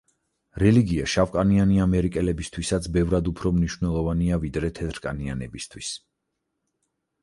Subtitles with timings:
[0.61, 5.97] რელიგია შავკანიანი ამერიკელებისთვისაც ბევრად უფრო მნიშვნელოვანია, ვიდრე თეთრკანიანისთვის.